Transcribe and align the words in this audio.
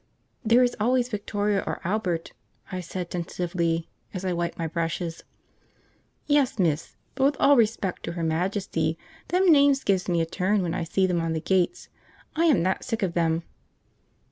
"There 0.43 0.63
is 0.63 0.75
always 0.79 1.09
Victoria 1.09 1.63
or 1.67 1.79
Albert," 1.83 2.33
I 2.71 2.81
said 2.81 3.11
tentatively, 3.11 3.87
as 4.15 4.25
I 4.25 4.33
wiped 4.33 4.57
my 4.57 4.65
brushes. 4.65 5.23
"Yes, 6.25 6.57
miss, 6.57 6.95
but 7.13 7.23
with 7.25 7.37
all 7.39 7.55
respect 7.55 8.01
to 8.05 8.13
her 8.13 8.23
Majesty, 8.23 8.97
them 9.27 9.51
names 9.51 9.83
give 9.83 10.09
me 10.09 10.19
a 10.19 10.25
turn 10.25 10.63
when 10.63 10.73
I 10.73 10.85
see 10.85 11.05
them 11.05 11.21
on 11.21 11.33
the 11.33 11.39
gates, 11.39 11.87
I 12.35 12.45
am 12.45 12.63
that 12.63 12.83
sick 12.83 13.03
of 13.03 13.13
them." 13.13 13.43